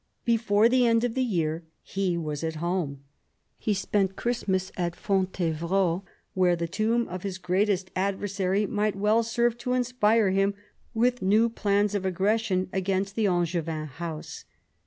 [0.25, 3.01] Before the end of the year he was at home.
[3.59, 6.01] He spent Christmas at Fontevrault,
[6.33, 10.55] where the tomb of his greatest adversary might well serve to inspire him
[10.95, 14.45] with new plans of aggression against the Angevin house.